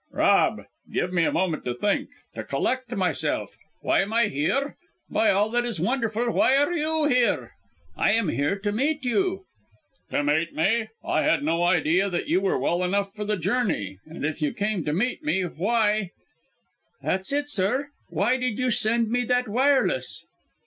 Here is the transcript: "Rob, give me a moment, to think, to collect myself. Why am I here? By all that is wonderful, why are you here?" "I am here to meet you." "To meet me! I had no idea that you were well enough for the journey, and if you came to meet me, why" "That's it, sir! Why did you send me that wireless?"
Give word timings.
"Rob, 0.11 0.63
give 0.91 1.13
me 1.13 1.25
a 1.25 1.31
moment, 1.31 1.63
to 1.65 1.75
think, 1.75 2.09
to 2.33 2.43
collect 2.43 2.91
myself. 2.95 3.55
Why 3.83 4.01
am 4.01 4.11
I 4.13 4.29
here? 4.29 4.75
By 5.11 5.29
all 5.29 5.51
that 5.51 5.63
is 5.63 5.79
wonderful, 5.79 6.31
why 6.31 6.55
are 6.57 6.73
you 6.73 7.05
here?" 7.05 7.51
"I 7.95 8.13
am 8.13 8.29
here 8.29 8.57
to 8.57 8.71
meet 8.71 9.05
you." 9.05 9.45
"To 10.09 10.23
meet 10.23 10.55
me! 10.55 10.87
I 11.05 11.21
had 11.21 11.43
no 11.43 11.61
idea 11.63 12.09
that 12.09 12.27
you 12.27 12.41
were 12.41 12.57
well 12.57 12.83
enough 12.83 13.13
for 13.13 13.25
the 13.25 13.37
journey, 13.37 13.99
and 14.07 14.25
if 14.25 14.41
you 14.41 14.53
came 14.55 14.83
to 14.85 14.91
meet 14.93 15.21
me, 15.23 15.43
why" 15.43 16.09
"That's 17.03 17.31
it, 17.31 17.47
sir! 17.47 17.89
Why 18.09 18.37
did 18.37 18.57
you 18.57 18.71
send 18.71 19.11
me 19.11 19.23
that 19.25 19.47
wireless?" 19.47 20.25